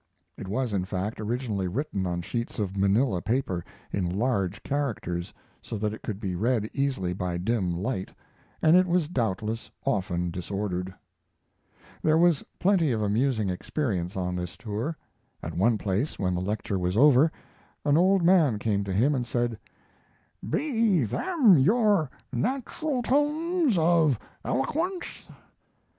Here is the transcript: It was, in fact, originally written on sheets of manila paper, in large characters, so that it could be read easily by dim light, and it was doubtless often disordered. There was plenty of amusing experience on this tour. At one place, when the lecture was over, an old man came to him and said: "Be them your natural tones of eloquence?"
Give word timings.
It 0.35 0.47
was, 0.47 0.73
in 0.73 0.83
fact, 0.85 1.19
originally 1.21 1.67
written 1.67 2.07
on 2.07 2.23
sheets 2.23 2.57
of 2.57 2.75
manila 2.75 3.21
paper, 3.21 3.63
in 3.93 4.09
large 4.09 4.63
characters, 4.63 5.31
so 5.61 5.77
that 5.77 5.93
it 5.93 6.01
could 6.01 6.19
be 6.19 6.35
read 6.35 6.67
easily 6.73 7.13
by 7.13 7.37
dim 7.37 7.71
light, 7.77 8.09
and 8.63 8.75
it 8.75 8.87
was 8.87 9.07
doubtless 9.07 9.69
often 9.85 10.31
disordered. 10.31 10.91
There 12.01 12.17
was 12.17 12.43
plenty 12.57 12.91
of 12.91 13.03
amusing 13.03 13.51
experience 13.51 14.17
on 14.17 14.35
this 14.35 14.57
tour. 14.57 14.97
At 15.43 15.53
one 15.53 15.77
place, 15.77 16.17
when 16.17 16.33
the 16.33 16.41
lecture 16.41 16.79
was 16.79 16.97
over, 16.97 17.31
an 17.85 17.95
old 17.95 18.23
man 18.23 18.57
came 18.57 18.83
to 18.85 18.91
him 18.93 19.13
and 19.13 19.27
said: 19.27 19.59
"Be 20.49 21.03
them 21.03 21.59
your 21.59 22.09
natural 22.33 23.03
tones 23.03 23.77
of 23.77 24.17
eloquence?" 24.43 25.27